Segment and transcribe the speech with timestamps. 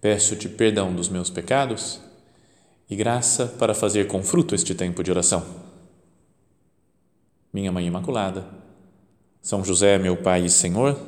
[0.00, 2.00] Peço-te perdão dos meus pecados
[2.88, 5.44] e graça para fazer com fruto este tempo de oração.
[7.52, 8.46] Minha Mãe Imaculada,
[9.42, 10.98] são José, meu Pai e Senhor,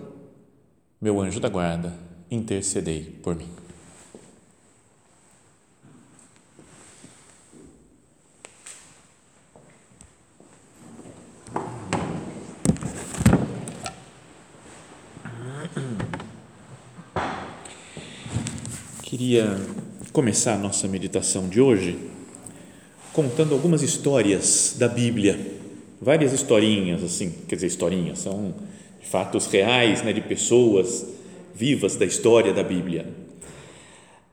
[1.00, 1.92] meu anjo da guarda,
[2.30, 3.61] intercedei por mim.
[19.22, 19.56] Queria
[20.12, 21.96] começar a nossa meditação de hoje
[23.12, 25.38] contando algumas histórias da Bíblia
[26.00, 28.52] várias historinhas, assim, quer dizer, historinhas, são
[29.00, 31.06] fatos reais, né, de pessoas
[31.54, 33.06] vivas da história da Bíblia.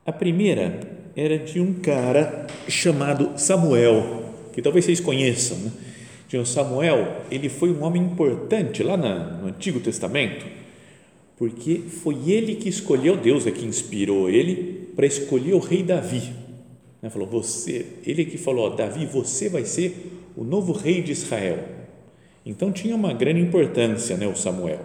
[0.04, 0.80] A primeira
[1.14, 5.56] era de um cara chamado Samuel, que talvez vocês conheçam.
[5.56, 5.70] Né?
[6.28, 10.44] De Samuel, ele foi um homem importante lá no Antigo Testamento,
[11.38, 16.32] porque foi ele que escolheu, Deus é que inspirou ele para escolher o rei Davi.
[17.00, 17.10] Né?
[17.10, 21.58] Falou, você, ele que falou, Davi, você vai ser o novo rei de Israel.
[22.44, 24.80] Então tinha uma grande importância, né, o Samuel.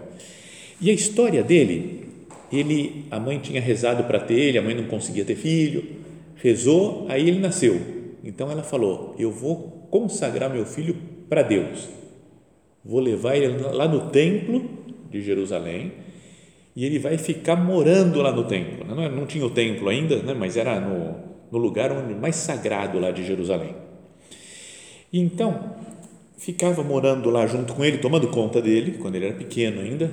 [0.80, 2.08] E a história dele,
[2.52, 5.84] ele, a mãe tinha rezado para ter ele, a mãe não conseguia ter filho,
[6.36, 7.80] rezou, aí ele nasceu.
[8.24, 10.98] Então ela falou: Eu vou consagrar meu filho
[11.30, 11.88] para Deus.
[12.84, 14.70] Vou levar ele lá no templo
[15.10, 15.94] de Jerusalém
[16.76, 18.86] e ele vai ficar morando lá no templo.
[18.86, 21.16] Não, não tinha o templo ainda, né, mas era no,
[21.52, 23.76] no lugar onde, mais sagrado lá de Jerusalém.
[25.12, 25.76] E então,
[26.38, 30.12] ficava morando lá junto com ele, tomando conta dele, quando ele era pequeno ainda,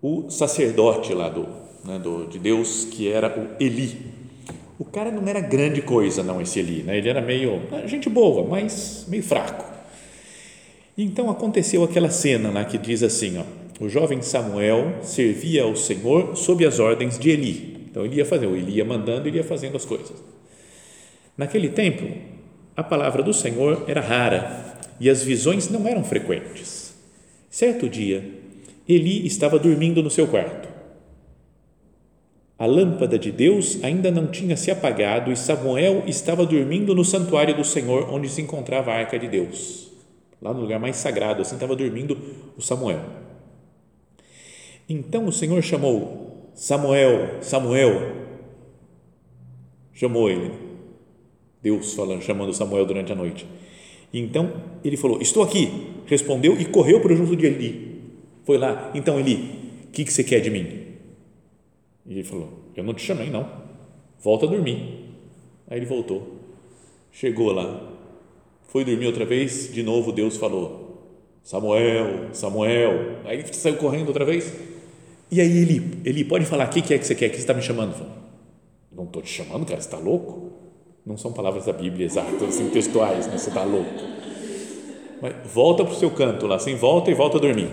[0.00, 1.48] o sacerdote lá do,
[1.84, 4.12] né, do, de Deus, que era o Eli.
[4.78, 6.98] O cara não era grande coisa, não, esse Eli, né?
[6.98, 9.64] ele era meio, ah, gente boa, mas meio fraco.
[10.96, 13.44] Então aconteceu aquela cena lá que diz assim: ó,
[13.82, 17.88] o jovem Samuel servia ao Senhor sob as ordens de Eli.
[17.90, 20.22] Então ele ia fazer, o Eli ia mandando, ele ia fazendo as coisas.
[21.36, 22.06] Naquele tempo,
[22.76, 26.94] a palavra do Senhor era rara e as visões não eram frequentes.
[27.50, 28.24] Certo dia,
[28.88, 30.68] Eli estava dormindo no seu quarto.
[32.56, 37.56] A lâmpada de Deus ainda não tinha se apagado e Samuel estava dormindo no santuário
[37.56, 39.90] do Senhor, onde se encontrava a arca de Deus.
[40.40, 42.16] Lá no lugar mais sagrado, assim estava dormindo
[42.56, 43.21] o Samuel.
[44.92, 48.22] Então o Senhor chamou Samuel, Samuel.
[49.94, 50.50] Chamou ele
[51.62, 53.46] Deus falando, chamando Samuel durante a noite.
[54.12, 54.52] Então
[54.84, 55.92] ele falou: Estou aqui.
[56.06, 58.02] Respondeu e correu para junto de Eli.
[58.44, 58.90] Foi lá.
[58.94, 60.66] Então, Eli, o que, que você quer de mim?
[62.04, 63.48] E ele falou: Eu não te chamei, não.
[64.20, 65.06] Volta a dormir.
[65.68, 66.36] Aí ele voltou.
[67.10, 67.90] Chegou lá.
[68.68, 69.72] Foi dormir outra vez.
[69.72, 71.08] De novo, Deus falou:
[71.42, 73.20] Samuel, Samuel.
[73.24, 74.71] Aí ele saiu correndo outra vez.
[75.32, 77.28] E aí, Eli, Eli, pode falar: O que é que você quer?
[77.28, 77.94] O que você está me chamando?
[77.94, 78.12] Falou,
[78.94, 79.80] não estou te chamando, cara.
[79.80, 80.52] Você está louco?
[81.06, 83.38] Não são palavras da Bíblia exatas, assim, textuais, né?
[83.38, 83.90] você está louco.
[85.22, 87.70] Mas volta para o seu canto lá, assim, volta e volta a dormir.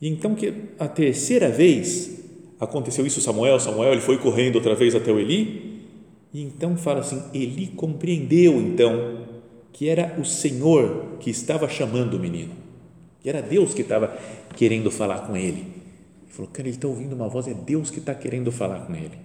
[0.00, 2.24] E então, que a terceira vez
[2.58, 5.82] aconteceu isso, Samuel, Samuel, ele foi correndo outra vez até o Eli,
[6.32, 9.26] e então fala assim: Eli compreendeu então
[9.74, 12.54] que era o Senhor que estava chamando o menino,
[13.20, 14.16] que era Deus que estava
[14.56, 15.81] querendo falar com ele.
[16.32, 19.18] Falou: Cara, ele está ouvindo uma voz, é Deus que está querendo falar com ele.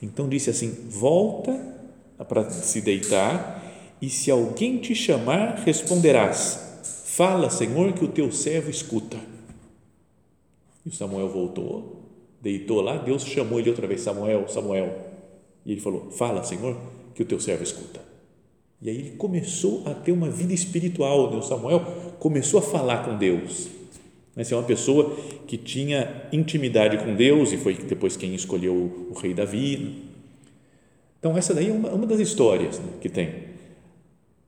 [0.00, 1.52] Então disse assim: Volta
[2.26, 3.62] para se deitar,
[4.00, 9.18] e se alguém te chamar, responderás: Fala, Senhor, que o teu servo escuta.
[10.86, 12.00] E Samuel voltou,
[12.40, 15.12] deitou lá, Deus chamou ele outra vez: Samuel, Samuel.
[15.66, 16.78] E ele falou: Fala, Senhor,
[17.14, 18.00] que o teu servo escuta.
[18.80, 21.30] E aí ele começou a ter uma vida espiritual.
[21.30, 21.36] Né?
[21.36, 21.80] O Samuel
[22.18, 23.81] começou a falar com Deus.
[24.36, 25.14] Essa é uma pessoa
[25.46, 30.04] que tinha intimidade com Deus e foi depois quem escolheu o rei Davi.
[31.18, 33.52] Então, essa daí é uma, uma das histórias né, que tem.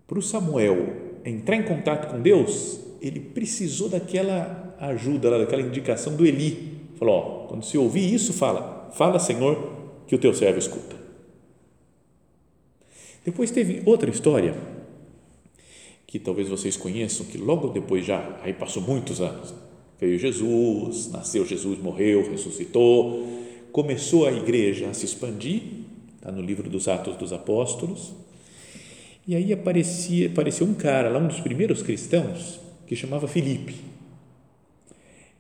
[0.07, 6.27] Para o Samuel entrar em contato com Deus, ele precisou daquela ajuda, daquela indicação do
[6.27, 6.79] Eli.
[6.97, 9.73] Falou: ó, quando se ouvir isso, fala, fala, Senhor,
[10.07, 10.97] que o teu servo escuta.
[13.25, 14.55] Depois teve outra história
[16.07, 19.53] que talvez vocês conheçam, que logo depois já, aí passou muitos anos,
[20.01, 23.27] veio Jesus, nasceu Jesus, morreu, ressuscitou.
[23.73, 25.63] começou a igreja a se expandir,
[26.17, 28.13] está no livro dos Atos dos Apóstolos,
[29.27, 33.75] e aí aparecia, apareceu um cara lá, um dos primeiros cristãos, que chamava Filipe.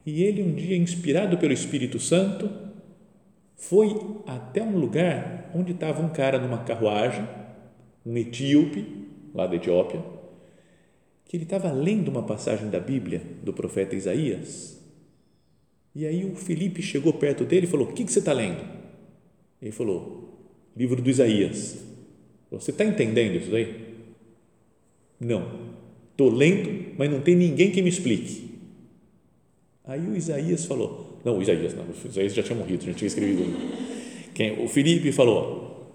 [0.06, 2.50] E ele, um dia, inspirado pelo Espírito Santo,
[3.56, 3.94] foi
[4.26, 7.26] até um lugar onde estava um cara numa carruagem,
[8.04, 8.84] um etíope,
[9.34, 10.02] lá da Etiópia,
[11.34, 14.80] que ele estava lendo uma passagem da Bíblia do profeta Isaías.
[15.92, 18.64] E aí o Felipe chegou perto dele e falou: O que, que você está lendo?
[19.60, 20.46] Ele falou:
[20.76, 21.84] Livro do Isaías.
[22.52, 23.96] Você está entendendo isso aí?
[25.18, 25.74] Não.
[26.12, 28.60] Estou lendo, mas não tem ninguém que me explique.
[29.84, 33.08] Aí o Isaías falou: Não, o Isaías, não, o Isaías já tinha morrido, já tinha
[33.08, 33.42] escrevido.
[34.32, 34.64] Quem?
[34.64, 35.92] O Felipe falou: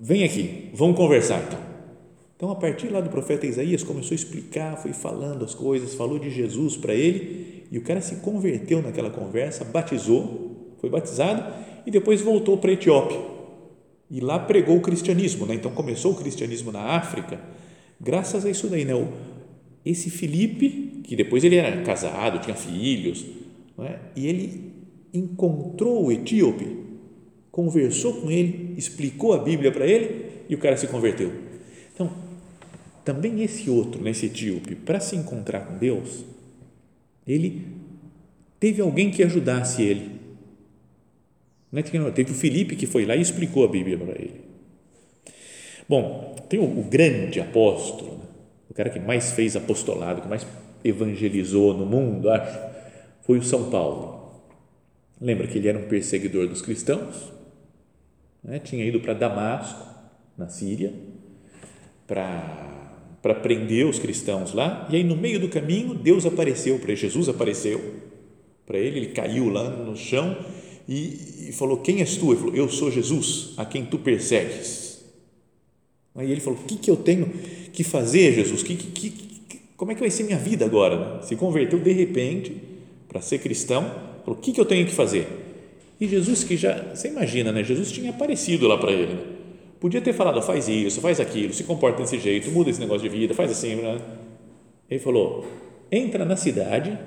[0.00, 1.75] Vem aqui, vamos conversar então.
[2.36, 6.18] Então, a partir lá do profeta Isaías, começou a explicar, foi falando as coisas, falou
[6.18, 11.52] de Jesus para ele, e o cara se converteu naquela conversa, batizou, foi batizado
[11.86, 13.18] e depois voltou para a Etiópia.
[14.10, 15.54] E lá pregou o cristianismo, né?
[15.54, 17.40] Então começou o cristianismo na África,
[17.98, 18.92] graças a isso daí, né?
[19.84, 23.24] Esse Filipe, que depois ele era casado, tinha filhos,
[23.78, 23.98] é?
[24.14, 24.72] e ele
[25.12, 26.66] encontrou o etíope,
[27.50, 31.45] conversou com ele, explicou a Bíblia para ele e o cara se converteu.
[33.06, 36.24] Também esse outro, nesse etíope, para se encontrar com Deus,
[37.24, 37.64] ele
[38.58, 40.16] teve alguém que ajudasse ele.
[41.72, 44.40] É teve o Felipe que foi lá e explicou a Bíblia para ele.
[45.88, 48.24] Bom, tem o, o grande apóstolo, né?
[48.68, 50.44] o cara que mais fez apostolado, que mais
[50.82, 52.58] evangelizou no mundo, acho,
[53.22, 54.42] foi o São Paulo.
[55.20, 57.32] Lembra que ele era um perseguidor dos cristãos?
[58.42, 58.58] Né?
[58.58, 59.86] Tinha ido para Damasco,
[60.36, 60.92] na Síria,
[62.04, 62.75] para
[63.26, 67.28] para prender os cristãos lá, e aí no meio do caminho Deus apareceu para Jesus
[67.28, 67.82] apareceu
[68.64, 70.38] para ele, ele caiu lá no chão
[70.88, 72.30] e, e, falou: Quem és tu?
[72.30, 75.04] Ele falou: Eu sou Jesus, a quem tu persegues.
[76.14, 77.28] Aí ele falou: O que, que eu tenho
[77.72, 78.62] que fazer, Jesus?
[78.62, 81.20] Que, que, que, como é que vai ser minha vida agora?
[81.22, 82.52] Se converteu de repente
[83.08, 83.90] para ser cristão,
[84.24, 85.26] falou: O que, que eu tenho que fazer?
[86.00, 87.64] E Jesus, que já, você imagina, né?
[87.64, 89.36] Jesus tinha aparecido lá para ele, né?
[89.80, 93.14] Podia ter falado, faz isso, faz aquilo, se comporta desse jeito, muda esse negócio de
[93.14, 93.76] vida, faz assim.
[93.76, 94.00] Né?
[94.90, 95.46] Ele falou:
[95.90, 96.98] entra na cidade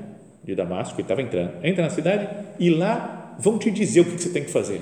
[0.43, 2.27] de Damasco, ele estava entrando, entra na cidade
[2.59, 4.81] e lá vão te dizer o que você tem que fazer.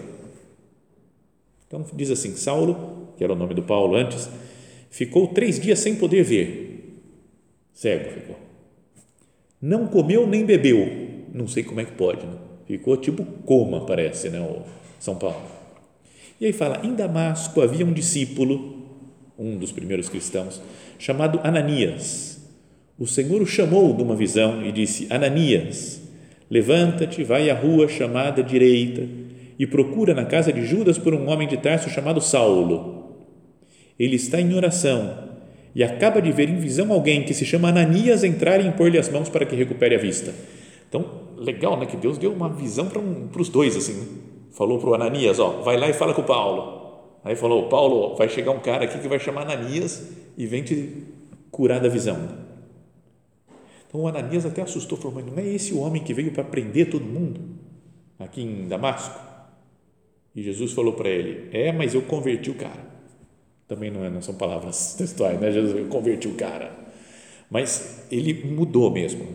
[1.66, 4.30] Então diz assim: Saulo, que era o nome do Paulo antes,
[4.90, 7.02] ficou três dias sem poder ver,
[7.74, 8.36] cego ficou.
[9.62, 10.88] Não comeu nem bebeu,
[11.34, 12.38] não sei como é que pode, né?
[12.68, 14.40] ficou tipo coma, parece, né?
[14.42, 14.64] O
[15.00, 15.57] São Paulo.
[16.40, 18.86] E aí fala: em Damasco havia um discípulo,
[19.38, 20.62] um dos primeiros cristãos,
[20.98, 22.38] chamado Ananias.
[22.98, 26.02] O Senhor o chamou de uma visão e disse: Ananias,
[26.50, 29.08] levanta-te, vai à rua chamada direita
[29.60, 33.16] e procura na casa de Judas por um homem de Tarso chamado Saulo.
[34.00, 35.28] Ele está em oração
[35.74, 39.10] e acaba de ver em visão alguém que se chama Ananias entrar e impor-lhe as
[39.10, 40.34] mãos para que recupere a vista.
[40.88, 41.06] Então,
[41.38, 41.86] legal, né?
[41.86, 43.94] Que Deus deu uma visão para, um, para os dois, assim.
[43.94, 44.06] Né?
[44.58, 47.14] Falou para o Ananias, ó, vai lá e fala com o Paulo.
[47.24, 51.04] Aí falou, Paulo, vai chegar um cara aqui que vai chamar Ananias e vem te
[51.52, 52.18] curar da visão.
[53.88, 56.44] Então o Ananias até assustou, falou, mas não é esse o homem que veio para
[56.44, 57.40] prender todo mundo
[58.18, 59.20] aqui em Damasco?
[60.36, 62.84] E Jesus falou para ele, é, mas eu converti o cara.
[63.68, 65.52] Também não, é, não são palavras textuais, né?
[65.52, 66.76] Jesus, eu converti o cara.
[67.48, 69.28] Mas ele mudou mesmo.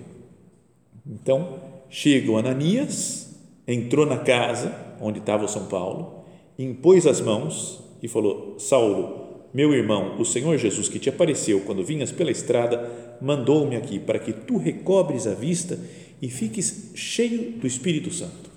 [1.06, 3.31] Então, chega o Ananias,
[3.72, 6.24] entrou na casa, onde estava o São Paulo,
[6.58, 9.22] impôs as mãos e falou: Saulo,
[9.54, 14.18] meu irmão, o Senhor Jesus que te apareceu quando vinhas pela estrada, mandou-me aqui para
[14.18, 15.78] que tu recobres a vista
[16.20, 18.50] e fiques cheio do Espírito Santo.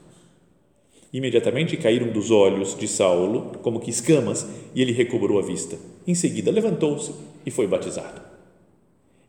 [1.12, 5.77] Imediatamente caíram dos olhos de Saulo como que escamas e ele recobrou a vista.
[6.05, 7.13] Em seguida levantou-se
[7.45, 8.22] e foi batizado.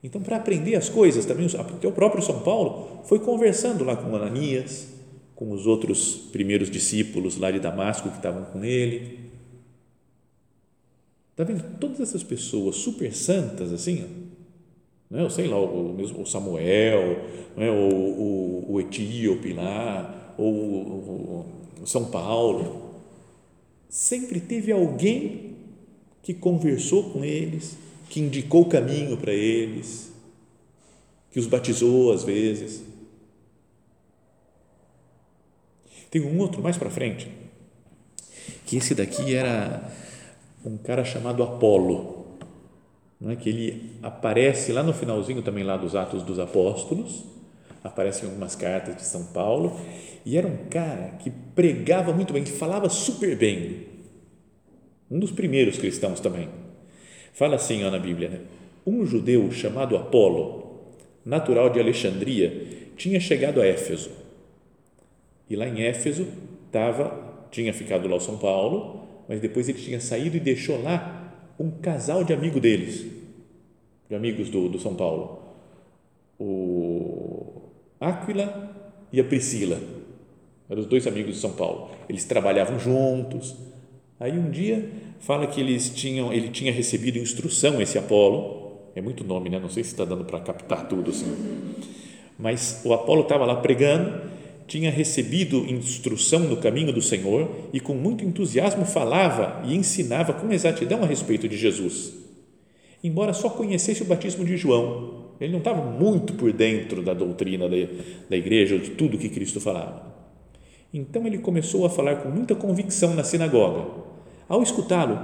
[0.03, 4.96] Então, para aprender as coisas, também o próprio São Paulo foi conversando lá com Ananias,
[5.37, 9.21] com os outros primeiros discípulos lá de Damasco que estavam com ele.
[11.31, 11.79] Está vendo?
[11.79, 14.07] Todas essas pessoas super santas, assim,
[15.11, 15.31] não é?
[15.31, 17.23] sei lá, o, o Samuel,
[17.55, 17.71] não é?
[17.71, 21.47] o, o, o Etíope lá, ou o,
[21.83, 22.95] o São Paulo,
[23.91, 25.55] sempre teve alguém
[26.23, 27.77] que conversou com eles,
[28.09, 30.11] que indicou o caminho para eles,
[31.31, 32.83] que os batizou às vezes
[36.11, 37.31] Tem um outro mais para frente,
[38.65, 39.91] que esse daqui era
[40.65, 42.27] um cara chamado Apolo,
[43.21, 47.25] não é que ele aparece lá no finalzinho também lá dos Atos dos Apóstolos,
[47.83, 49.81] aparecem algumas cartas de São Paulo,
[50.25, 53.87] e era um cara que pregava muito bem, que falava super bem.
[55.11, 56.49] Um dos primeiros cristãos também.
[57.33, 58.41] Fala assim ó, na Bíblia, né?
[58.87, 60.95] um judeu chamado Apolo,
[61.25, 64.11] natural de Alexandria, tinha chegado a Éfeso.
[65.49, 66.27] E lá em Éfeso
[66.67, 71.33] estava, tinha ficado lá o São Paulo, mas depois ele tinha saído e deixou lá
[71.59, 73.07] um casal de amigo deles,
[74.09, 75.43] de amigos do, do São Paulo,
[76.39, 77.63] o
[78.01, 78.75] Áquila
[79.13, 79.81] e a Priscila,
[80.69, 81.91] eram os dois amigos de São Paulo.
[82.09, 83.57] Eles trabalhavam juntos.
[84.19, 89.23] Aí um dia fala que eles tinham, ele tinha recebido instrução esse Apolo, é muito
[89.23, 89.59] nome, né?
[89.59, 91.33] Não sei se está dando para captar tudo assim.
[92.39, 94.23] Mas o Apolo estava lá pregando,
[94.67, 100.53] tinha recebido instrução no caminho do Senhor e com muito entusiasmo falava e ensinava com
[100.53, 102.15] exatidão a respeito de Jesus.
[103.03, 107.69] Embora só conhecesse o batismo de João, ele não estava muito por dentro da doutrina
[107.69, 110.15] da, igreja, de tudo que Cristo falava.
[110.93, 114.05] Então ele começou a falar com muita convicção na sinagoga.
[114.49, 115.19] Ao escutá-lo,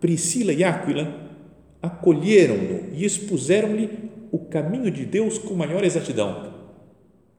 [0.00, 1.30] Priscila e Áquila
[1.80, 3.88] acolheram-no e expuseram-lhe
[4.30, 6.52] o caminho de Deus com maior exatidão.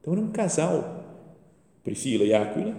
[0.00, 0.93] Então era um casal,
[1.84, 2.74] Priscila e Áquila,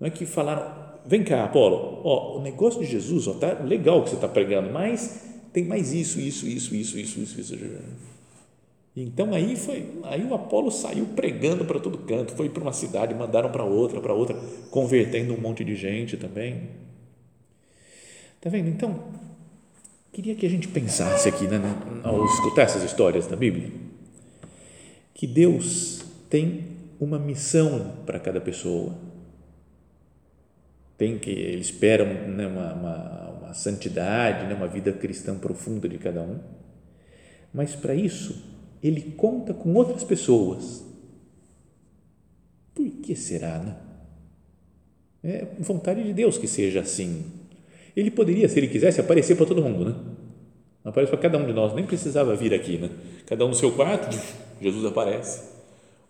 [0.00, 0.74] é que falaram:
[1.06, 4.70] vem cá, Apolo, ó, o negócio de Jesus, ó, tá legal que você está pregando,
[4.70, 7.58] mas tem mais isso, isso, isso, isso, isso, isso, isso.
[8.96, 13.14] Então aí foi, aí o Apolo saiu pregando para todo canto, foi para uma cidade,
[13.14, 14.36] mandaram para outra, para outra,
[14.70, 16.68] convertendo um monte de gente também.
[18.40, 18.68] Tá vendo?
[18.68, 18.98] Então,
[20.12, 21.60] queria que a gente pensasse aqui, né,
[22.02, 23.70] ao escutar essas histórias da Bíblia,
[25.14, 28.94] que Deus tem uma missão para cada pessoa.
[30.98, 35.96] Tem que ele espera né, uma, uma, uma santidade, né, uma vida cristã profunda de
[35.96, 36.38] cada um.
[37.54, 38.44] Mas para isso
[38.82, 40.84] ele conta com outras pessoas.
[42.74, 43.76] Por que será, né?
[45.22, 47.24] É vontade de Deus que seja assim.
[47.94, 49.94] Ele poderia, se ele quisesse, aparecer para todo mundo, né?
[50.82, 52.88] Aparece para cada um de nós, nem precisava vir aqui, né?
[53.26, 54.16] Cada um no seu quarto,
[54.62, 55.59] Jesus aparece.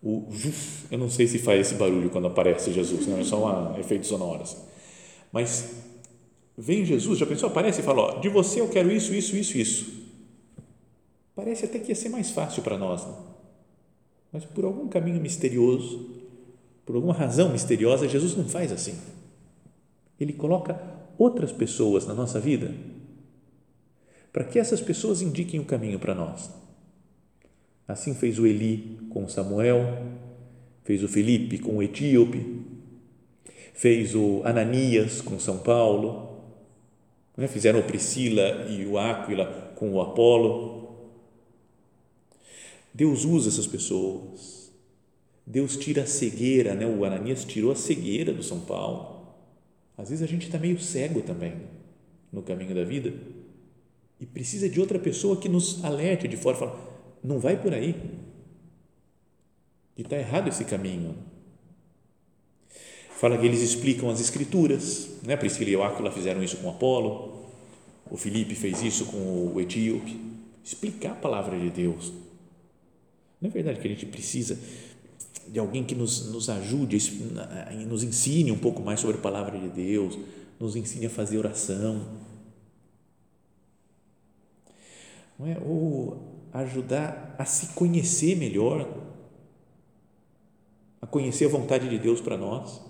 [0.03, 0.29] O
[0.91, 4.07] eu não sei se faz esse barulho quando aparece Jesus, não é só um efeito
[4.07, 4.43] sonoro.
[4.43, 4.59] Assim.
[5.31, 5.75] Mas
[6.57, 7.49] vem Jesus, já pensou?
[7.49, 10.01] Aparece e fala: ó, de você eu quero isso, isso, isso, isso.
[11.35, 13.15] Parece até que ia ser mais fácil para nós, né?
[14.33, 16.11] mas por algum caminho misterioso,
[16.85, 18.99] por alguma razão misteriosa, Jesus não faz assim.
[20.19, 20.81] Ele coloca
[21.19, 22.75] outras pessoas na nossa vida
[24.33, 26.51] para que essas pessoas indiquem o caminho para nós.
[27.91, 30.07] Assim fez o Eli com Samuel,
[30.85, 32.63] fez o Felipe com o etíope,
[33.75, 36.41] fez o Ananias com São Paulo,
[37.37, 37.49] né?
[37.49, 40.81] fizeram o Priscila e o Áquila com o Apolo
[42.93, 44.71] Deus usa essas pessoas.
[45.47, 46.87] Deus tira a cegueira, né?
[46.87, 49.27] O Ananias tirou a cegueira do São Paulo.
[49.97, 51.55] Às vezes a gente está meio cego também
[52.33, 53.13] no caminho da vida
[54.21, 56.90] e precisa de outra pessoa que nos alerte de fora, fala,
[57.23, 57.95] não vai por aí,
[59.95, 61.17] que está errado esse caminho.
[63.19, 65.37] Fala que eles explicam as escrituras, né?
[65.37, 67.45] Priscila e Aquila fizeram isso com Apolo,
[68.11, 70.19] o Felipe fez isso com o etíope,
[70.65, 72.13] explicar a palavra de Deus
[73.41, 74.59] não é verdade que a gente precisa
[75.49, 76.99] de alguém que nos, nos ajude,
[77.89, 80.19] nos ensine um pouco mais sobre a palavra de Deus,
[80.59, 82.07] nos ensine a fazer oração.
[85.39, 85.59] Não é?
[85.65, 88.89] Ou ajudar a se conhecer melhor,
[91.01, 92.81] a conhecer a vontade de Deus para nós.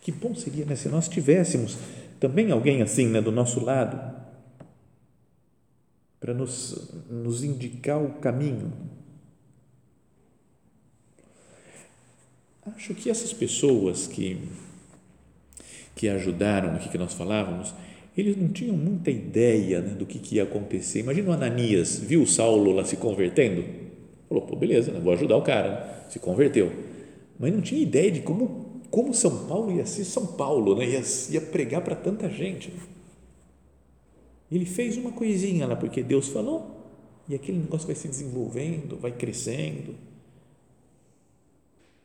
[0.00, 1.78] Que bom seria né, se nós tivéssemos
[2.18, 4.22] também alguém assim né, do nosso lado
[6.18, 8.72] para nos, nos indicar o caminho.
[12.64, 14.48] Acho que essas pessoas que,
[15.96, 17.74] que ajudaram aqui que nós falávamos,
[18.16, 21.00] eles não tinham muita ideia né, do que, que, ia acontecer.
[21.00, 23.64] Imagina o Ananias, viu Saulo lá se convertendo,
[24.28, 26.04] falou, pô, beleza, né, vou ajudar o cara, né?
[26.10, 26.70] se converteu.
[27.38, 30.86] Mas não tinha ideia de como, como São Paulo ia ser São Paulo, né?
[30.86, 32.72] ia, ia pregar para tanta gente.
[34.50, 36.82] Ele fez uma coisinha lá porque Deus falou
[37.26, 39.94] e aquele negócio vai se desenvolvendo, vai crescendo.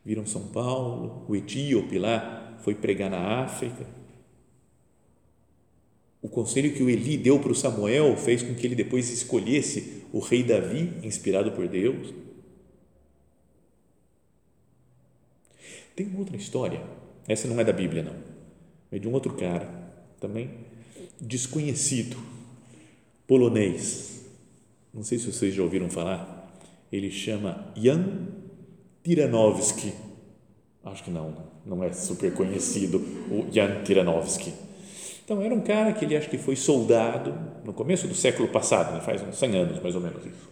[0.05, 3.85] Viram São Paulo, o etíope lá foi pregar na África.
[6.27, 10.03] O conselho que o Eli deu para o Samuel fez com que ele depois escolhesse
[10.12, 12.13] o rei Davi, inspirado por Deus.
[15.96, 16.84] Tem outra história,
[17.29, 18.15] essa não é da Bíblia, não,
[18.91, 19.67] é de um outro cara,
[20.19, 20.50] também
[21.17, 22.17] desconhecido
[23.25, 24.25] polonês.
[24.93, 26.60] Não sei se vocês já ouviram falar.
[26.91, 28.27] ele chama Jan
[29.01, 29.93] Tiranovsky.
[30.84, 32.98] Acho que não, não é super conhecido
[33.31, 34.66] o Jan Tiranovsky.
[35.27, 38.93] Então, era um cara que ele acho que foi soldado no começo do século passado,
[38.93, 39.01] né?
[39.01, 40.50] faz uns 100 anos mais ou menos isso.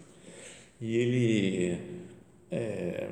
[0.81, 1.77] E ele,
[2.51, 3.07] é,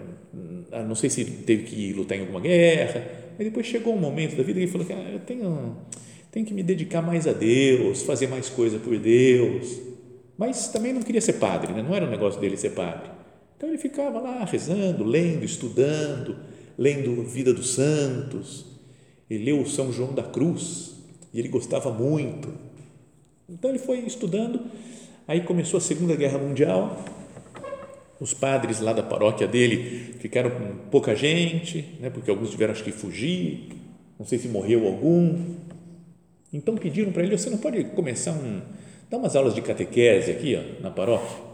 [0.86, 4.43] não sei se teve que lutar em alguma guerra, mas depois chegou um momento da
[4.43, 5.77] vida que ele falou que ah, eu tenho,
[6.34, 9.79] tenho que me dedicar mais a Deus, fazer mais coisa por Deus.
[10.38, 11.82] Mas também não queria ser padre, né?
[11.82, 13.10] não era um negócio dele ser padre.
[13.55, 16.36] Então ele ficava lá rezando, lendo, estudando,
[16.77, 18.65] lendo Vida dos Santos.
[19.29, 20.93] Ele leu São João da Cruz,
[21.34, 22.50] e ele gostava muito.
[23.50, 24.62] Então ele foi estudando,
[25.28, 27.04] aí começou a Segunda Guerra Mundial,
[28.20, 32.84] os padres lá da paróquia dele ficaram com pouca gente, né, porque alguns tiveram acho
[32.84, 33.70] que fugir,
[34.18, 35.56] não sei se morreu algum.
[36.54, 38.62] Então pediram para ele, você não pode começar um,
[39.10, 41.54] dar umas aulas de catequese aqui ó, na paróquia?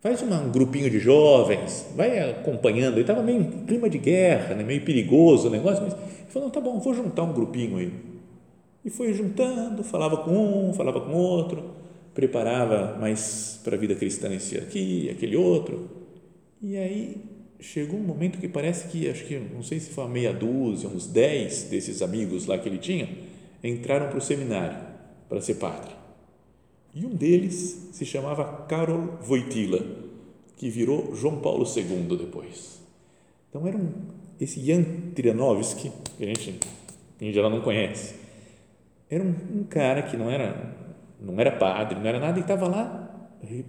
[0.00, 2.94] Faz uma, um grupinho de jovens, vai acompanhando.
[2.94, 6.48] Ele estava meio em clima de guerra, né, meio perigoso o negócio, mas ele falou,
[6.48, 8.09] não, tá bom, vou juntar um grupinho aí
[8.84, 11.70] e foi juntando, falava com um, falava com outro,
[12.14, 15.88] preparava mais para a vida cristã esse aqui, aquele outro.
[16.62, 17.16] E aí
[17.60, 20.88] chegou um momento que parece que, acho que, não sei se foi uma meia dúzia,
[20.88, 23.08] uns dez desses amigos lá que ele tinha,
[23.62, 24.78] entraram para o seminário
[25.28, 25.92] para ser padre.
[26.94, 29.84] E um deles se chamava Karol Wojtyla,
[30.56, 32.80] que virou João Paulo II depois.
[33.48, 33.92] Então era um,
[34.40, 34.82] esse Jan
[35.14, 36.58] Trianovski, que a gente
[37.20, 38.14] em geral não conhece,
[39.10, 40.76] era um, um cara que não era,
[41.20, 43.10] não era padre, não era nada, e estava lá,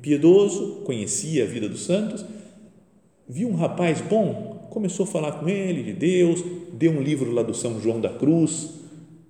[0.02, 2.24] piedoso, conhecia a vida dos santos,
[3.28, 6.44] viu um rapaz bom, começou a falar com ele de Deus,
[6.74, 8.80] deu um livro lá do São João da Cruz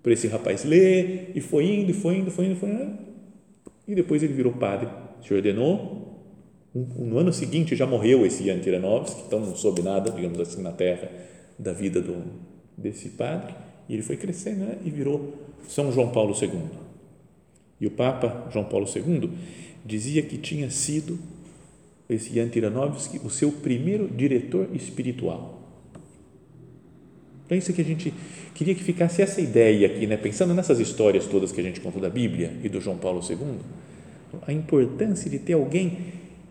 [0.03, 2.98] para esse rapaz ler, e foi indo, foi indo, foi indo, foi indo,
[3.88, 4.89] e depois ele virou padre,
[5.25, 6.00] se ordenou.
[6.74, 10.72] No ano seguinte já morreu esse Jan Tiranovski, então não soube nada, digamos assim, na
[10.72, 11.09] terra
[11.59, 12.24] da vida do,
[12.77, 13.53] desse padre,
[13.92, 15.34] e ele foi crescendo né, e virou
[15.68, 16.62] são João Paulo II.
[17.80, 19.30] E o Papa João Paulo II
[19.86, 21.20] dizia que tinha sido
[22.10, 25.62] esse Jan Tiranovsky o seu primeiro diretor espiritual.
[27.46, 28.14] Então, isso que a gente
[28.56, 30.16] queria que ficasse essa ideia aqui, né?
[30.16, 33.58] pensando nessas histórias todas que a gente contou da Bíblia e do João Paulo II,
[34.48, 35.98] a importância de ter alguém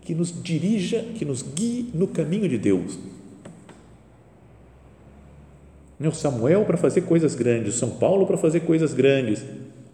[0.01, 2.99] que nos dirija, que nos guie no caminho de Deus
[6.07, 9.43] o Samuel para fazer coisas grandes, o São Paulo para fazer coisas grandes,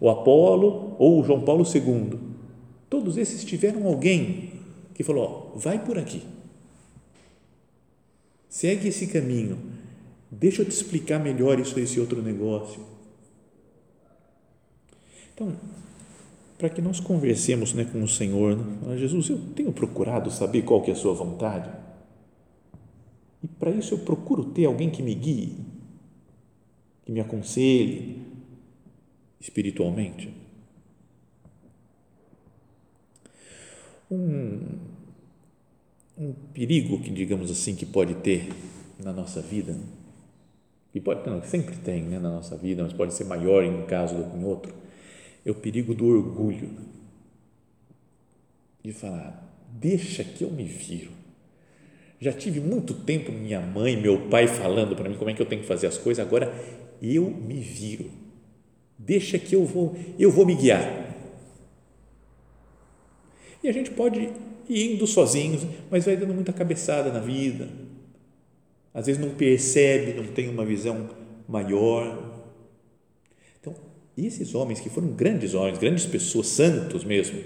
[0.00, 2.18] o Apolo ou o João Paulo II.
[2.88, 4.52] Todos esses tiveram alguém
[4.94, 6.22] que falou: ó, vai por aqui,
[8.48, 9.58] segue esse caminho,
[10.30, 12.80] deixa eu te explicar melhor isso esse outro negócio.
[15.34, 15.52] Então,
[16.58, 18.96] para que nós conversemos né, com o Senhor, né?
[18.96, 21.70] Jesus, eu tenho procurado saber qual que é a sua vontade.
[23.42, 25.56] E para isso eu procuro ter alguém que me guie,
[27.08, 28.20] que me aconselhe
[29.40, 30.30] espiritualmente.
[34.10, 34.60] Um,
[36.18, 38.50] um perigo que, digamos assim, que pode ter
[39.02, 39.74] na nossa vida,
[40.92, 43.86] que pode, não, sempre tem né, na nossa vida, mas pode ser maior em um
[43.86, 44.74] caso do que em outro,
[45.46, 46.68] é o perigo do orgulho.
[48.84, 51.12] De falar, deixa que eu me viro.
[52.20, 55.46] Já tive muito tempo minha mãe, meu pai falando para mim como é que eu
[55.46, 56.52] tenho que fazer as coisas, agora
[57.02, 58.10] eu me viro.
[58.98, 61.06] Deixa que eu vou, eu vou me guiar.
[63.62, 64.30] E a gente pode
[64.68, 67.68] ir indo sozinhos, mas vai dando muita cabeçada na vida.
[68.92, 71.10] Às vezes não percebe, não tem uma visão
[71.46, 72.42] maior.
[73.60, 73.74] Então,
[74.16, 77.40] esses homens que foram grandes homens, grandes pessoas, santos mesmo,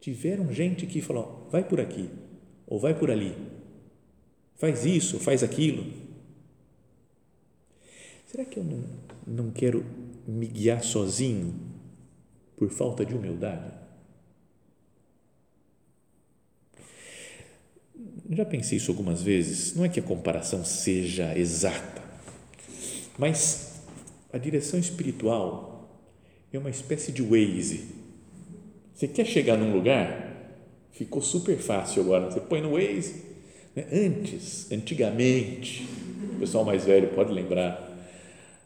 [0.00, 2.08] tiveram gente que falou: vai por aqui,
[2.66, 3.34] ou vai por ali,
[4.56, 6.09] faz isso, faz aquilo
[8.30, 8.84] Será que eu não,
[9.26, 9.84] não quero
[10.24, 11.52] me guiar sozinho
[12.56, 13.72] por falta de humildade?
[18.30, 19.74] Já pensei isso algumas vezes.
[19.74, 22.02] Não é que a comparação seja exata,
[23.18, 23.82] mas
[24.32, 26.00] a direção espiritual
[26.52, 27.88] é uma espécie de Waze.
[28.94, 30.30] Você quer chegar num lugar?
[30.92, 32.30] Ficou super fácil agora.
[32.30, 33.24] Você põe no Waze.
[33.74, 33.88] Né?
[33.90, 35.84] Antes, antigamente,
[36.36, 37.89] o pessoal mais velho pode lembrar,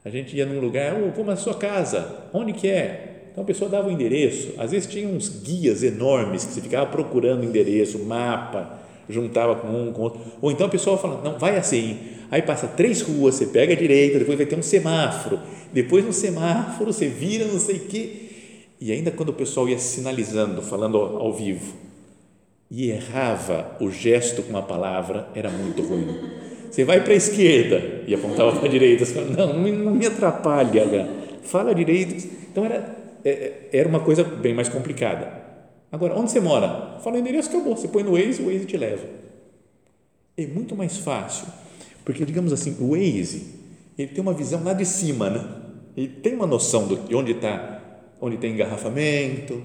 [0.05, 2.27] a gente ia num lugar, oh, como é a sua casa?
[2.33, 3.29] Onde que é?
[3.33, 4.53] Então a pessoa dava o endereço.
[4.59, 9.93] Às vezes tinha uns guias enormes que você ficava procurando endereço, mapa, juntava com um,
[9.93, 10.21] com outro.
[10.43, 11.99] Ou então a pessoa fala, não, vai assim.
[12.31, 15.41] Aí passa três ruas, você pega a direita, depois vai ter um semáforo.
[15.73, 18.13] Depois no semáforo você vira não sei o quê.
[18.81, 21.75] E ainda quando o pessoal ia sinalizando, falando ao, ao vivo,
[22.71, 26.44] e errava o gesto com uma palavra, era muito ruim.
[26.75, 29.05] Você vai para a esquerda e apontava para a direita.
[29.05, 31.09] Você não, não me atrapalha,
[31.45, 32.27] fala direito.
[32.51, 35.41] Então era, é, é, era uma coisa bem mais complicada.
[35.93, 36.99] Agora, onde você mora?
[36.99, 37.77] Fala o endereço, acabou.
[37.77, 39.05] Você põe no Waze, o Waze te leva.
[40.37, 41.47] É muito mais fácil,
[42.05, 43.55] porque, digamos assim, o Waze,
[43.97, 45.45] ele tem uma visão lá de cima, né?
[45.97, 47.81] Ele tem uma noção de onde está,
[48.21, 49.63] onde tem engarrafamento,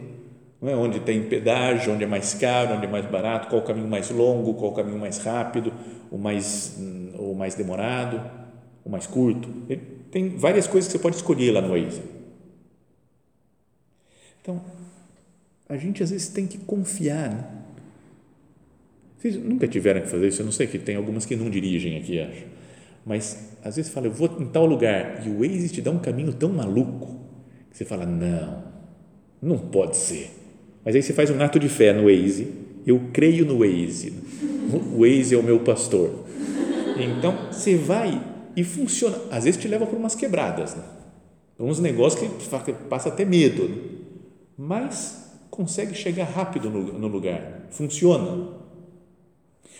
[0.61, 0.75] é?
[0.75, 4.11] onde tem pedágio, onde é mais caro, onde é mais barato, qual o caminho mais
[4.11, 5.73] longo, qual o caminho mais rápido,
[6.11, 6.77] o mais,
[7.17, 8.21] o mais demorado,
[8.83, 9.47] o mais curto.
[10.11, 12.01] Tem várias coisas que você pode escolher lá no Waze.
[14.41, 14.61] Então,
[15.67, 17.29] a gente às vezes tem que confiar.
[17.29, 17.47] Né?
[19.17, 20.41] Vocês nunca tiveram que fazer isso?
[20.41, 22.45] Eu não sei que tem algumas que não dirigem aqui, acho.
[23.05, 25.99] Mas às vezes fala, eu vou em tal lugar e o Waze te dá um
[25.99, 27.19] caminho tão maluco
[27.69, 28.63] que você fala, não,
[29.41, 30.31] não pode ser.
[30.83, 32.47] Mas aí você faz um ato de fé no Waze.
[32.87, 34.13] Eu creio no Waze.
[34.71, 36.25] O Waze é o meu pastor.
[36.97, 38.21] Então você vai
[38.55, 39.17] e funciona.
[39.31, 40.83] Às vezes te leva por umas quebradas, né?
[41.59, 42.31] uns negócios
[42.63, 43.77] que passa até medo, né?
[44.57, 47.67] mas consegue chegar rápido no, no lugar.
[47.71, 48.57] Funciona.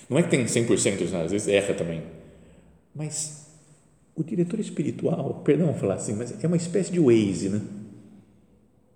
[0.09, 2.03] Não é que tem 100%, às vezes erra também.
[2.93, 3.47] Mas
[4.15, 7.61] o diretor espiritual, perdão falar assim, mas é uma espécie de Waze, né?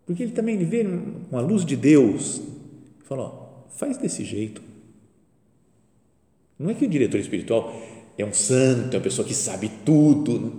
[0.06, 0.84] Porque ele também vê
[1.30, 2.42] com a luz de Deus
[3.06, 4.62] fala, ó, faz desse jeito.
[6.58, 7.74] Não é que o diretor espiritual
[8.18, 10.54] é um santo, é uma pessoa que sabe tudo,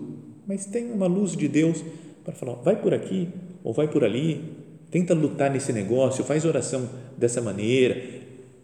[0.47, 1.85] mas tem uma luz de Deus
[2.25, 3.29] para falar, vai por aqui
[3.63, 4.43] ou vai por ali,
[4.91, 8.03] tenta lutar nesse negócio, faz oração dessa maneira,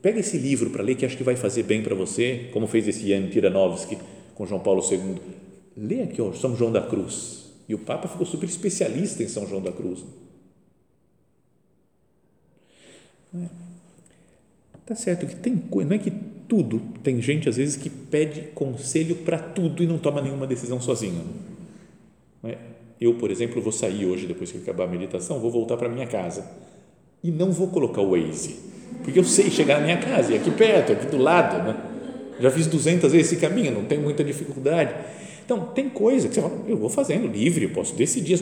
[0.03, 2.88] pega esse livro para ler que acho que vai fazer bem para você, como fez
[2.88, 3.99] esse Jan Tiranovski
[4.35, 5.16] com João Paulo II.
[5.77, 7.51] Lê aqui, ó, São João da Cruz.
[7.69, 10.05] E o Papa ficou super especialista em São João da Cruz.
[13.35, 13.47] É.
[14.85, 16.12] Tá certo que tem coisa, não é que
[16.51, 20.81] tudo, tem gente às vezes que pede conselho para tudo e não toma nenhuma decisão
[20.81, 21.25] sozinho.
[22.43, 22.59] Não é?
[23.01, 26.09] Eu, por exemplo, vou sair hoje, depois que acabar a meditação, vou voltar para minha
[26.09, 26.51] casa
[27.23, 28.59] e não vou colocar o Waze,
[29.05, 31.91] porque eu sei chegar na minha casa, e aqui perto, aqui do lado, né?
[32.41, 34.95] já fiz 200 vezes esse caminho, não tenho muita dificuldade.
[35.45, 38.41] Então, tem coisa que você fala, eu vou fazendo livre, eu posso decidir,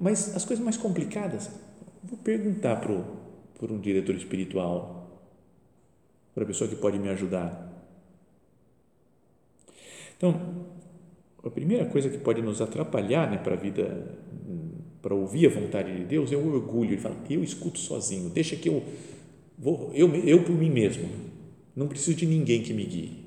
[0.00, 1.48] mas as coisas mais complicadas,
[2.04, 2.94] vou perguntar para
[3.58, 4.95] por um diretor espiritual,
[6.36, 7.72] para a pessoa que pode me ajudar.
[10.18, 10.66] Então,
[11.42, 14.14] a primeira coisa que pode nos atrapalhar né, para a vida,
[15.00, 16.90] para ouvir a vontade de Deus, é o orgulho.
[16.90, 18.84] Ele fala, eu escuto sozinho, deixa que eu
[19.58, 21.08] vou, eu, eu por mim mesmo,
[21.74, 23.24] não preciso de ninguém que me guie.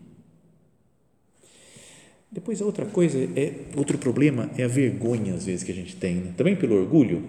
[2.32, 5.96] Depois a outra coisa é outro problema é a vergonha às vezes que a gente
[5.96, 6.34] tem, né?
[6.38, 7.24] também pelo orgulho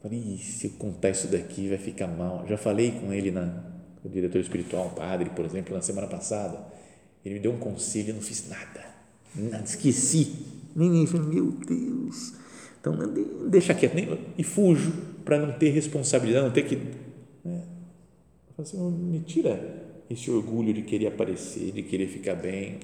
[0.00, 2.46] Falei, se eu contar isso daqui vai ficar mal.
[2.48, 6.58] Já falei com ele, na, o diretor espiritual, o padre, por exemplo, na semana passada.
[7.24, 8.86] Ele me deu um conselho, eu não fiz nada.
[9.34, 10.34] Nada, esqueci.
[10.74, 12.34] Nem falei, meu Deus.
[12.80, 12.94] Então,
[13.48, 13.94] deixa quieto.
[13.94, 14.92] Nem, e fujo
[15.24, 16.76] para não ter responsabilidade, não ter que.
[17.44, 17.62] Né?
[18.56, 22.78] Assim, me tira esse orgulho de querer aparecer, de querer ficar bem.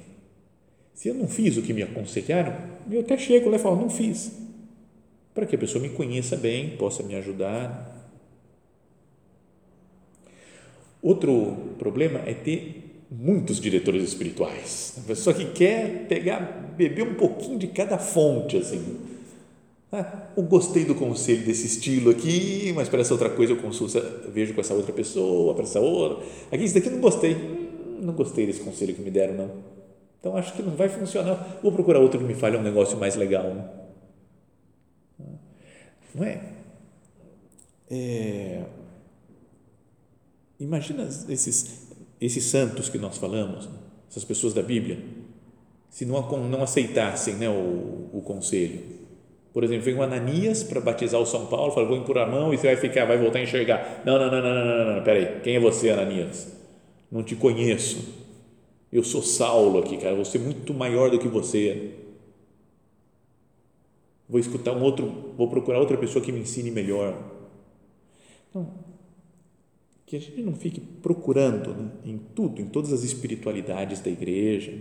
[0.92, 2.55] Se eu não fiz o que me aconselharam,
[2.90, 4.44] eu até chego lá e falo, não fiz
[5.35, 7.92] para que a pessoa me conheça bem, possa me ajudar.
[11.05, 14.95] Outro problema é ter muitos diretores espirituais.
[14.97, 18.97] A pessoa que quer pegar, beber um pouquinho de cada fonte, assim.
[19.93, 24.03] Ah, eu gostei do conselho desse estilo aqui, mas para essa outra coisa eu consulto,
[24.33, 26.25] vejo com essa outra pessoa, para essa outra.
[26.51, 27.37] Aqui, isso daqui eu não gostei.
[28.01, 29.51] Não gostei desse conselho que me deram, não.
[30.19, 31.59] Então acho que não vai funcionar.
[31.62, 33.45] Vou procurar outro que me fale um negócio mais legal.
[33.53, 33.69] Né?
[36.14, 36.40] Não é?
[37.90, 38.62] é
[40.59, 41.88] imagina esses,
[42.21, 43.69] esses santos que nós falamos,
[44.09, 44.99] essas pessoas da Bíblia,
[45.88, 48.81] se não, não aceitassem né, o, o conselho.
[49.53, 52.53] Por exemplo, vem o Ananias para batizar o São Paulo, fala, vou impor a mão
[52.53, 54.03] e você vai ficar, vai voltar a enxergar.
[54.05, 56.53] Não, não, não, não, não, não, não, peraí, quem é você, Ananias?
[57.11, 58.25] Não te conheço.
[58.93, 61.95] Eu sou Saulo aqui, cara, vou ser muito maior do que você
[64.29, 67.17] vou escutar um outro, vou procurar outra pessoa que me ensine melhor.
[68.51, 68.69] Então,
[70.07, 74.73] que a gente não fique procurando né, em tudo, em todas as espiritualidades da igreja,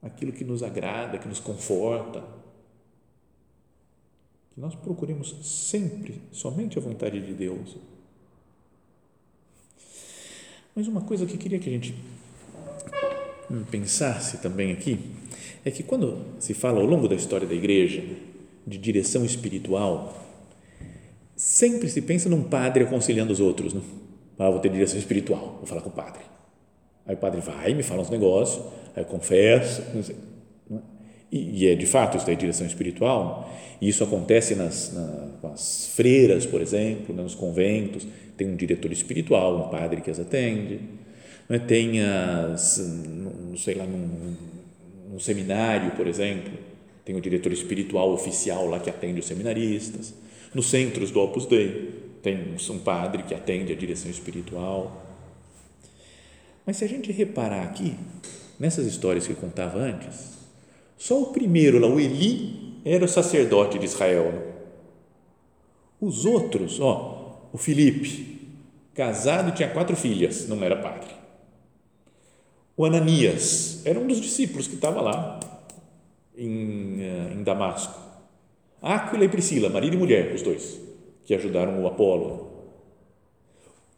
[0.00, 2.22] aquilo que nos agrada, que nos conforta.
[4.54, 7.76] Que nós procuremos sempre somente a vontade de Deus.
[10.74, 11.94] Mas uma coisa que eu queria que a gente
[13.70, 14.98] pensasse também aqui
[15.64, 18.02] é que quando se fala ao longo da história da igreja
[18.66, 20.21] de direção espiritual,
[21.42, 23.82] sempre se pensa num padre aconselhando os outros, não?
[24.38, 26.22] Ah, vou ter direção espiritual, vou falar com o padre.
[27.04, 30.76] Aí o padre vai, me fala uns negócios, aí eu confesso, é?
[31.32, 34.96] e, e, é de fato isso é direção espiritual, e isso acontece nas,
[35.42, 40.20] nas freiras, por exemplo, né, nos conventos, tem um diretor espiritual, um padre que as
[40.20, 40.78] atende,
[41.48, 44.36] né, tem as, não sei lá, num,
[45.10, 46.52] num seminário, por exemplo,
[47.04, 50.14] tem o diretor espiritual oficial lá que atende os seminaristas,
[50.54, 55.04] nos centros do Opus Dei, tem um padre que atende a direção espiritual.
[56.64, 57.96] Mas se a gente reparar aqui,
[58.58, 60.38] nessas histórias que eu contava antes,
[60.96, 64.32] só o primeiro lá, o Eli, era o sacerdote de Israel.
[64.32, 64.52] Né?
[66.00, 68.40] Os outros, ó, o Filipe,
[68.94, 71.10] casado e tinha quatro filhas, não era padre.
[72.76, 75.40] O Ananias era um dos discípulos que estava lá
[76.36, 78.11] em, eh, em Damasco.
[78.82, 80.80] Áquila e Priscila, marido e mulher, os dois
[81.24, 82.50] que ajudaram o Apolo.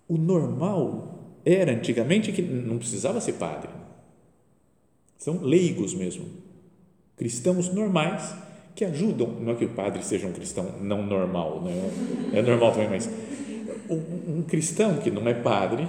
[0.06, 3.70] O normal era antigamente que não precisava ser padre.
[5.16, 6.26] São leigos mesmo.
[7.16, 8.34] Cristãos normais
[8.74, 9.28] que ajudam.
[9.40, 11.72] Não é que o padre seja um cristão não normal, né?
[12.34, 13.08] é normal também, mas
[13.88, 15.88] um, um cristão que não é padre,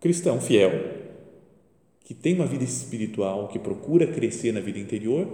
[0.00, 0.72] cristão fiel,
[2.04, 5.28] que tem uma vida espiritual, que procura crescer na vida interior,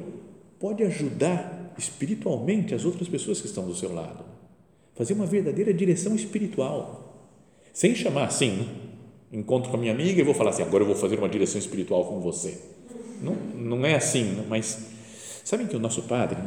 [0.58, 4.36] pode ajudar espiritualmente as outras pessoas que estão do seu lado
[4.96, 7.30] fazer uma verdadeira direção espiritual,
[7.72, 8.66] sem chamar assim,
[9.30, 11.58] encontro com a minha amiga e vou falar assim, agora eu vou fazer uma direção
[11.58, 12.58] espiritual com você.
[13.22, 14.44] Não, não é assim, né?
[14.48, 14.86] mas
[15.44, 16.38] sabem que o nosso padre,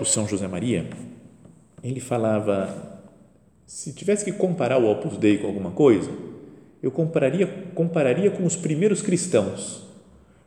[0.00, 0.90] o São José Maria,
[1.82, 3.00] ele falava,
[3.64, 6.10] se tivesse que comparar o Opus Dei com alguma coisa,
[6.82, 9.84] eu compararia, compararia com os primeiros cristãos,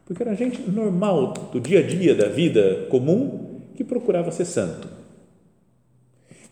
[0.06, 3.41] porque era gente normal do dia a dia da vida comum
[3.76, 5.02] que procurava ser santo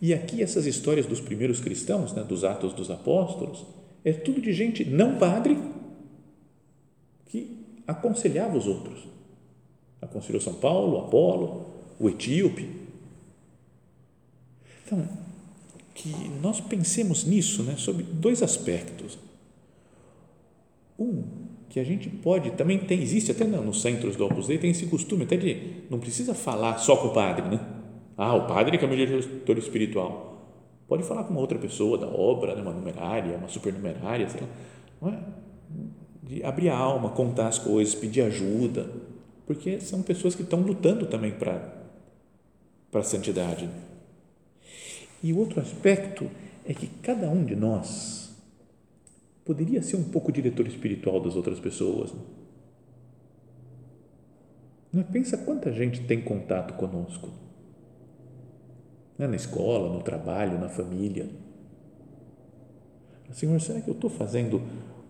[0.02, 3.66] e aqui essas histórias dos primeiros cristãos, né, dos Atos dos Apóstolos,
[4.04, 5.58] é tudo de gente não padre
[7.26, 9.08] que aconselhava os outros.
[10.02, 11.66] Aconselhou São Paulo, Apolo,
[12.00, 12.70] o etíope.
[14.86, 15.06] Então,
[15.94, 16.10] que
[16.42, 19.20] nós pensemos nisso, né, sobre dois aspectos.
[20.98, 21.24] Um,
[21.70, 24.88] que a gente pode, também tem, existe até nos centros do Opus Dei, tem esse
[24.88, 27.60] costume até de, não precisa falar só com o padre, né?
[28.18, 30.30] Ah, o padre que é meu diretor espiritual.
[30.88, 34.48] Pode falar com uma outra pessoa da obra, né, uma numerária, uma supernumerária, sei lá.
[35.02, 35.20] Não é?
[36.24, 38.90] De abrir a alma, contar as coisas, pedir ajuda,
[39.46, 41.78] porque são pessoas que estão lutando também para
[42.92, 43.70] para a santidade.
[45.22, 46.30] E o outro aspecto
[46.66, 48.29] é que cada um de nós
[49.50, 52.14] poderia ser um pouco diretor espiritual das outras pessoas.
[54.94, 55.04] Não é?
[55.04, 57.30] Pensa quanta gente tem contato conosco
[59.18, 59.26] né?
[59.26, 61.28] na escola, no trabalho, na família.
[63.32, 64.62] Senhor, será que eu estou fazendo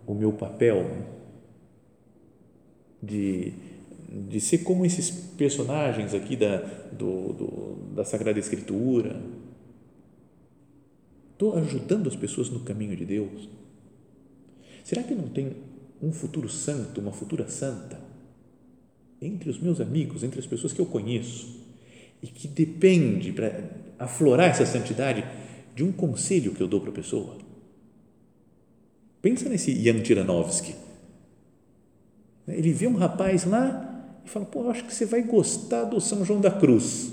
[0.06, 0.86] o meu papel
[3.02, 3.52] de,
[4.08, 9.20] de ser como esses personagens aqui da, do, do, da Sagrada Escritura?
[11.32, 13.59] Estou ajudando as pessoas no caminho de Deus?
[14.90, 15.52] Será que não tem
[16.02, 17.96] um futuro santo, uma futura santa
[19.22, 21.60] entre os meus amigos, entre as pessoas que eu conheço
[22.20, 25.24] e que depende para aflorar essa santidade
[25.76, 27.36] de um conselho que eu dou para a pessoa.
[29.22, 30.74] Pensa nesse Jan Tiranovsky.
[32.48, 36.24] Ele vê um rapaz lá e fala: Pô, acho que você vai gostar do São
[36.24, 37.12] João da Cruz.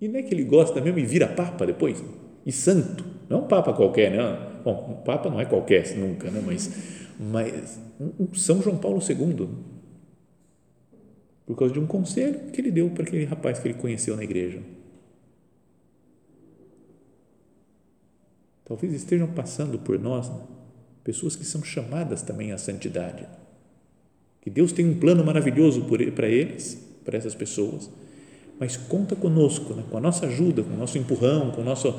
[0.00, 2.00] E não é que ele gosta mesmo e vira papa depois?
[2.46, 3.04] E santo.
[3.28, 4.51] Não é um papa qualquer, né?
[4.64, 6.42] Bom, um papa não é qualquer nunca, né?
[6.44, 6.70] mas,
[7.18, 7.78] mas
[8.18, 9.48] um São João Paulo II.
[11.44, 14.22] Por causa de um conselho que ele deu para aquele rapaz que ele conheceu na
[14.22, 14.62] igreja.
[18.64, 20.40] Talvez estejam passando por nós né?
[21.02, 23.26] pessoas que são chamadas também à santidade.
[24.40, 27.90] Que Deus tem um plano maravilhoso para eles, para essas pessoas,
[28.58, 29.84] mas conta conosco, né?
[29.90, 31.90] com a nossa ajuda, com o nosso empurrão, com a nossa,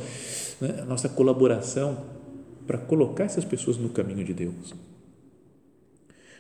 [0.62, 0.80] né?
[0.82, 2.22] a nossa colaboração
[2.65, 4.73] para colocar essas pessoas no caminho de Deus.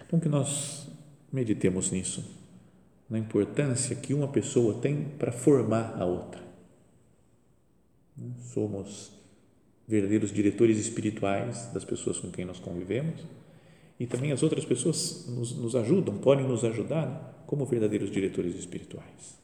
[0.05, 0.87] Então, que nós
[1.31, 2.23] meditemos nisso,
[3.09, 6.41] na importância que uma pessoa tem para formar a outra.
[8.53, 9.11] Somos
[9.87, 13.21] verdadeiros diretores espirituais das pessoas com quem nós convivemos
[13.99, 17.33] e também as outras pessoas nos, nos ajudam, podem nos ajudar né?
[17.45, 19.37] como verdadeiros diretores espirituais.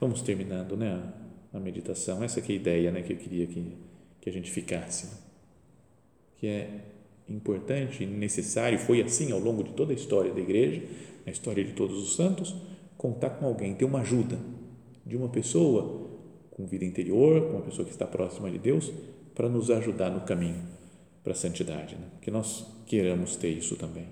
[0.00, 1.12] Vamos terminando né,
[1.52, 2.24] a, meditação.
[2.24, 3.76] Essa é a ideia né, que eu queria que,
[4.20, 5.29] que a gente ficasse.
[6.40, 6.46] Né?
[6.46, 6.70] Que é
[7.28, 10.82] importante necessário, foi assim ao longo de toda a história da igreja,
[11.26, 12.54] a história de todos os santos,
[12.96, 14.38] contar com alguém, ter uma ajuda
[15.06, 16.08] de uma pessoa
[16.50, 18.92] com vida interior, com uma pessoa que está próxima de Deus,
[19.34, 20.62] para nos ajudar no caminho,
[21.22, 22.06] para a santidade, né?
[22.20, 24.06] que nós queiramos ter isso também.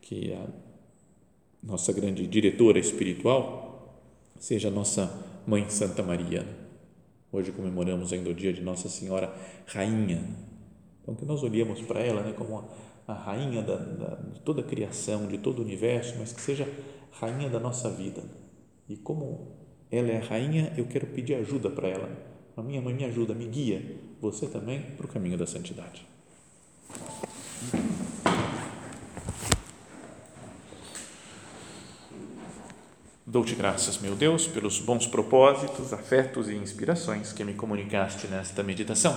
[0.00, 0.46] Que a
[1.62, 4.00] nossa grande diretora espiritual
[4.38, 5.12] seja a nossa
[5.46, 6.46] Mãe Santa Maria.
[7.30, 9.34] Hoje comemoramos ainda o dia de Nossa Senhora
[9.66, 10.47] Rainha.
[11.08, 12.68] Então, que nós olhemos para ela né, como
[13.06, 16.68] a, rainha da, da, de toda a criação, de todo o universo, mas que seja
[17.12, 18.22] rainha da nossa vida.
[18.86, 19.56] E como
[19.90, 22.10] ela é a rainha, eu quero pedir ajuda para ela.
[22.54, 26.06] A minha mãe me ajuda, me guia, você também, para o caminho da santidade.
[33.26, 39.16] Dou-te graças, meu Deus, pelos bons propósitos, afetos e inspirações que me comunicaste nesta meditação.